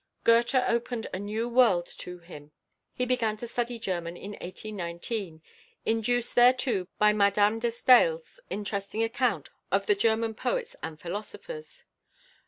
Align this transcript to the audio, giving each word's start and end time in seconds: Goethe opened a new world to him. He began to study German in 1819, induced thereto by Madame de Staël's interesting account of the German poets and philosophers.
Goethe 0.23 0.55
opened 0.55 1.05
a 1.13 1.19
new 1.19 1.47
world 1.47 1.85
to 1.99 2.17
him. 2.17 2.51
He 2.91 3.05
began 3.05 3.37
to 3.37 3.47
study 3.47 3.77
German 3.77 4.17
in 4.17 4.31
1819, 4.31 5.43
induced 5.85 6.33
thereto 6.33 6.87
by 6.97 7.13
Madame 7.13 7.59
de 7.59 7.67
Staël's 7.67 8.39
interesting 8.49 9.03
account 9.03 9.51
of 9.71 9.85
the 9.85 9.93
German 9.93 10.33
poets 10.33 10.75
and 10.81 10.99
philosophers. 10.99 11.85